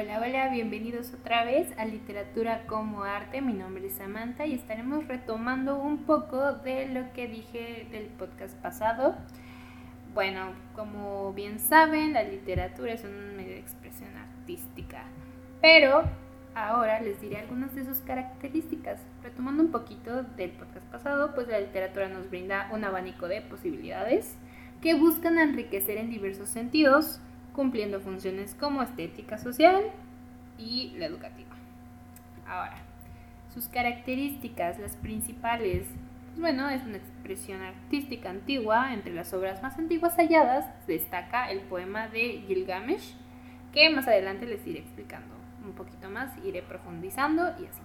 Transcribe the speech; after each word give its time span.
Hola, 0.00 0.20
hola, 0.24 0.48
bienvenidos 0.50 1.12
otra 1.12 1.44
vez 1.44 1.76
a 1.76 1.84
Literatura 1.84 2.66
como 2.68 3.02
Arte. 3.02 3.40
Mi 3.40 3.52
nombre 3.52 3.84
es 3.84 3.94
Samantha 3.94 4.46
y 4.46 4.54
estaremos 4.54 5.08
retomando 5.08 5.76
un 5.76 6.04
poco 6.04 6.52
de 6.52 6.86
lo 6.86 7.12
que 7.14 7.26
dije 7.26 7.88
del 7.90 8.04
podcast 8.04 8.56
pasado. 8.58 9.16
Bueno, 10.14 10.52
como 10.76 11.32
bien 11.32 11.58
saben, 11.58 12.12
la 12.12 12.22
literatura 12.22 12.92
es 12.92 13.02
un 13.02 13.36
medio 13.36 13.54
de 13.54 13.58
expresión 13.58 14.10
artística, 14.16 15.02
pero 15.60 16.04
ahora 16.54 17.00
les 17.00 17.20
diré 17.20 17.38
algunas 17.38 17.74
de 17.74 17.84
sus 17.84 17.98
características. 17.98 19.00
Retomando 19.24 19.64
un 19.64 19.72
poquito 19.72 20.22
del 20.22 20.52
podcast 20.52 20.86
pasado, 20.92 21.34
pues 21.34 21.48
la 21.48 21.58
literatura 21.58 22.08
nos 22.08 22.30
brinda 22.30 22.68
un 22.72 22.84
abanico 22.84 23.26
de 23.26 23.42
posibilidades 23.42 24.36
que 24.80 24.94
buscan 24.94 25.40
enriquecer 25.40 25.98
en 25.98 26.08
diversos 26.08 26.48
sentidos, 26.50 27.20
cumpliendo 27.58 27.98
funciones 27.98 28.54
como 28.54 28.84
estética 28.84 29.36
social 29.36 29.82
y 30.58 30.94
la 30.96 31.06
educativa. 31.06 31.50
Ahora, 32.46 32.76
sus 33.52 33.66
características, 33.66 34.78
las 34.78 34.94
principales, 34.94 35.88
pues 36.28 36.40
bueno, 36.40 36.68
es 36.68 36.84
una 36.84 36.98
expresión 36.98 37.60
artística 37.62 38.30
antigua. 38.30 38.94
Entre 38.94 39.12
las 39.12 39.34
obras 39.34 39.60
más 39.60 39.76
antiguas 39.76 40.14
halladas 40.18 40.66
destaca 40.86 41.50
el 41.50 41.62
poema 41.62 42.06
de 42.06 42.44
Gilgamesh, 42.46 43.14
que 43.72 43.90
más 43.90 44.06
adelante 44.06 44.46
les 44.46 44.64
iré 44.64 44.78
explicando 44.78 45.34
un 45.64 45.72
poquito 45.72 46.08
más, 46.08 46.30
iré 46.44 46.62
profundizando 46.62 47.42
y 47.58 47.66
así. 47.66 47.82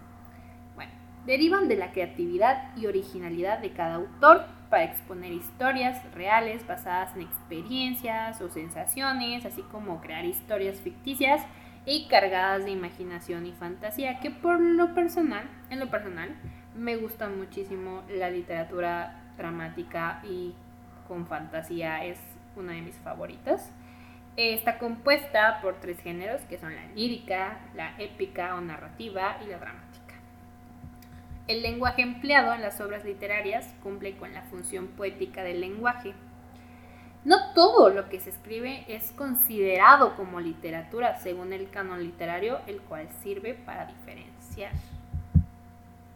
Bueno, 0.76 0.92
derivan 1.26 1.68
de 1.68 1.78
la 1.78 1.92
creatividad 1.94 2.78
y 2.78 2.86
originalidad 2.86 3.58
de 3.58 3.72
cada 3.72 3.96
autor 3.96 4.46
para 4.74 4.86
exponer 4.86 5.32
historias 5.32 6.02
reales 6.16 6.66
basadas 6.66 7.16
en 7.16 7.22
experiencias 7.22 8.42
o 8.42 8.50
sensaciones, 8.50 9.46
así 9.46 9.62
como 9.62 10.02
crear 10.02 10.26
historias 10.26 10.82
ficticias 10.82 11.44
y 11.86 12.08
cargadas 12.08 12.66
de 12.66 12.72
imaginación 12.72 13.46
y 13.46 13.52
fantasía, 13.52 14.20
que 14.20 14.32
por 14.32 14.60
lo 14.60 14.96
personal, 14.96 15.48
en 15.70 15.80
lo 15.80 15.92
personal, 15.92 16.36
me 16.76 16.98
gusta 16.98 17.30
muchísimo 17.30 18.02
la 18.10 18.32
literatura 18.32 19.22
dramática 19.38 20.22
y 20.24 20.56
con 21.08 21.28
fantasía 21.28 22.04
es 22.04 22.18
una 22.56 22.74
de 22.74 22.82
mis 22.82 22.96
favoritas. 22.96 23.72
Está 24.38 24.80
compuesta 24.80 25.60
por 25.62 25.82
tres 25.82 26.00
géneros 26.00 26.42
que 26.50 26.58
son 26.58 26.74
la 26.74 26.88
lírica, 26.96 27.60
la 27.76 27.94
épica 28.00 28.56
o 28.56 28.62
narrativa 28.62 29.38
y 29.46 29.50
la 29.50 29.60
dramática. 29.60 29.93
El 31.46 31.62
lenguaje 31.62 32.02
empleado 32.02 32.54
en 32.54 32.62
las 32.62 32.80
obras 32.80 33.04
literarias 33.04 33.68
cumple 33.84 34.16
con 34.16 34.34
la 34.34 34.44
función 34.44 34.88
poética 34.88 35.44
del 35.44 35.60
lenguaje. 35.60 36.14
No 37.26 37.54
todo 37.54 37.90
lo 37.90 38.08
que 38.08 38.22
se 38.22 38.30
escribe 38.30 38.86
es 38.88 39.12
considerado 39.12 40.16
como 40.16 40.40
literatura 40.40 41.20
según 41.20 41.52
el 41.52 41.70
canon 41.70 42.02
literario, 42.02 42.60
el 42.66 42.80
cual 42.82 43.10
sirve 43.22 43.56
para 43.56 43.88
diferenciar. 43.88 44.72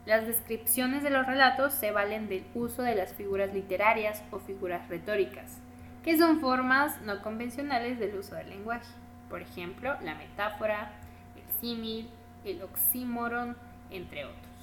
Las 0.06 0.26
descripciones 0.26 1.04
de 1.04 1.10
los 1.10 1.28
relatos 1.28 1.74
se 1.74 1.92
valen 1.92 2.30
del 2.30 2.46
uso 2.56 2.82
de 2.82 2.96
las 2.96 3.14
figuras 3.14 3.54
literarias 3.54 4.24
o 4.32 4.40
figuras 4.40 4.88
retóricas, 4.88 5.58
que 6.06 6.18
son 6.18 6.40
formas 6.40 7.02
no 7.02 7.22
convencionales 7.22 8.00
del 8.00 8.16
uso 8.16 8.36
del 8.36 8.50
lenguaje. 8.50 8.88
Por 9.30 9.42
ejemplo, 9.42 9.98
la 10.02 10.16
metáfora, 10.16 10.94
el 11.36 11.60
símil, 11.60 12.10
el 12.46 12.62
oxímoron, 12.62 13.58
entre 13.92 14.24
otros. 14.24 14.57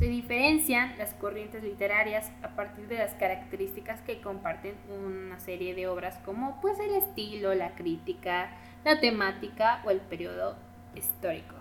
Se 0.00 0.06
diferencian 0.06 0.96
las 0.96 1.12
corrientes 1.12 1.62
literarias 1.62 2.32
a 2.42 2.48
partir 2.56 2.88
de 2.88 2.96
las 2.96 3.12
características 3.12 4.00
que 4.00 4.22
comparten 4.22 4.74
una 4.88 5.38
serie 5.38 5.74
de 5.74 5.88
obras 5.88 6.16
como 6.24 6.58
pues 6.62 6.80
el 6.80 6.94
estilo, 6.94 7.54
la 7.54 7.74
crítica, 7.74 8.48
la 8.82 8.98
temática 8.98 9.82
o 9.84 9.90
el 9.90 10.00
periodo 10.00 10.56
histórico. 10.94 11.54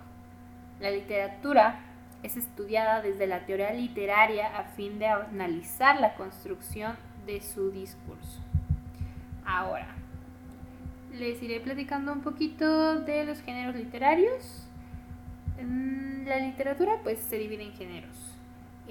La 0.80 0.90
literatura 0.90 1.82
es 2.24 2.38
estudiada 2.38 3.02
desde 3.02 3.28
la 3.28 3.46
teoría 3.46 3.74
literaria 3.74 4.58
a 4.58 4.64
fin 4.64 5.00
de 5.00 5.08
analizar 5.08 6.00
la 6.00 6.14
construcción 6.16 6.96
de 7.26 7.42
su 7.42 7.72
discurso. 7.72 8.40
Ahora, 9.46 9.96
les 11.12 11.44
iré 11.44 11.60
platicando 11.60 12.14
un 12.14 12.22
poquito 12.22 13.02
de 13.02 13.26
los 13.26 13.42
géneros 13.42 13.76
literarios. 13.76 14.66
La 16.26 16.38
literatura 16.38 17.00
pues 17.04 17.20
se 17.20 17.38
divide 17.38 17.64
en 17.64 17.74
géneros. 17.74 18.29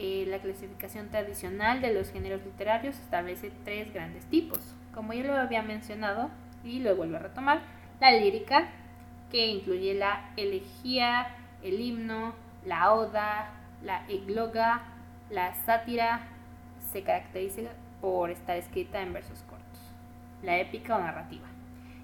Eh, 0.01 0.27
la 0.29 0.39
clasificación 0.39 1.09
tradicional 1.09 1.81
de 1.81 1.93
los 1.93 2.13
géneros 2.13 2.45
literarios 2.45 2.97
establece 3.01 3.51
tres 3.65 3.93
grandes 3.93 4.25
tipos. 4.27 4.61
Como 4.95 5.13
ya 5.13 5.25
lo 5.25 5.35
había 5.35 5.63
mencionado 5.63 6.31
y 6.63 6.79
lo 6.79 6.95
vuelvo 6.95 7.17
a 7.17 7.19
retomar, 7.19 7.63
la 8.01 8.13
lírica, 8.13 8.69
que 9.29 9.49
incluye 9.49 9.95
la 9.95 10.31
elegía, 10.37 11.35
el 11.65 11.81
himno, 11.81 12.35
la 12.65 12.95
oda, 12.95 13.51
la 13.83 14.07
egloga, 14.07 14.83
la 15.31 15.55
sátira, 15.65 16.29
se 16.93 17.03
caracteriza 17.03 17.63
por 18.01 18.31
estar 18.31 18.57
escrita 18.57 19.03
en 19.03 19.13
versos 19.13 19.43
cortos. 19.51 19.81
La 20.45 20.59
épica 20.59 20.97
o 20.97 21.01
narrativa, 21.01 21.49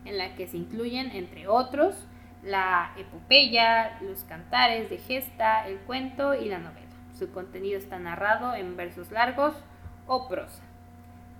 en 0.05 0.19
la 0.19 0.34
que 0.34 0.49
se 0.49 0.56
incluyen, 0.56 1.12
entre 1.12 1.47
otros, 1.47 2.09
la 2.43 2.93
epopeya, 2.99 4.00
los 4.03 4.25
cantares 4.25 4.91
de 4.91 4.99
gesta, 4.99 5.69
el 5.69 5.78
cuento 5.78 6.34
y 6.34 6.47
la 6.47 6.59
novela. 6.59 6.83
Su 7.19 7.30
contenido 7.30 7.78
está 7.78 7.98
narrado 7.98 8.54
en 8.54 8.76
versos 8.76 9.10
largos 9.10 9.54
o 10.06 10.28
prosa. 10.28 10.62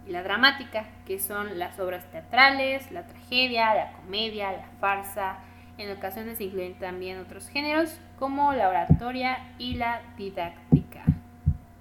Y 0.07 0.12
la 0.12 0.23
dramática, 0.23 0.87
que 1.07 1.19
son 1.19 1.59
las 1.59 1.79
obras 1.81 2.05
teatrales, 2.11 2.91
la 2.93 3.07
tragedia, 3.07 3.75
la 3.75 3.93
comedia, 3.93 4.53
la 4.53 4.69
farsa. 4.81 5.39
En 5.79 5.91
ocasiones 5.91 6.41
incluyen 6.41 6.79
también 6.79 7.19
otros 7.19 7.49
géneros 7.49 7.99
como 8.19 8.53
la 8.53 8.69
oratoria 8.69 9.39
y 9.59 9.75
la 9.75 10.03
didáctica. 10.17 11.03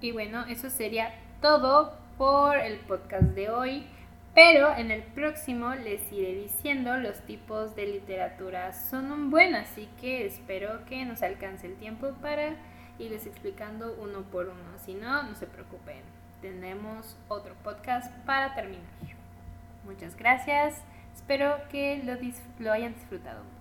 Y 0.00 0.12
bueno, 0.12 0.44
eso 0.48 0.70
sería 0.70 1.14
todo 1.40 1.96
por 2.18 2.56
el 2.58 2.78
podcast 2.80 3.22
de 3.22 3.50
hoy. 3.50 3.86
Pero 4.34 4.76
en 4.76 4.90
el 4.90 5.02
próximo 5.02 5.74
les 5.76 6.12
iré 6.12 6.34
diciendo 6.34 6.96
los 6.96 7.20
tipos 7.20 7.76
de 7.76 7.86
literatura 7.86 8.72
son 8.72 9.12
un 9.12 9.30
buen, 9.30 9.54
así 9.54 9.88
que 10.00 10.26
espero 10.26 10.84
que 10.86 11.04
nos 11.04 11.22
alcance 11.22 11.68
el 11.68 11.76
tiempo 11.76 12.10
para 12.20 12.56
irles 12.98 13.26
explicando 13.26 13.96
uno 14.00 14.22
por 14.22 14.46
uno. 14.46 14.78
Si 14.84 14.94
no, 14.94 15.22
no 15.22 15.34
se 15.34 15.46
preocupen, 15.46 16.02
tenemos 16.40 17.16
otro 17.28 17.54
podcast 17.62 18.12
para 18.26 18.54
terminar. 18.54 18.84
Muchas 19.84 20.16
gracias, 20.16 20.80
espero 21.14 21.56
que 21.70 22.02
lo, 22.04 22.14
lo 22.64 22.72
hayan 22.72 22.94
disfrutado. 22.94 23.53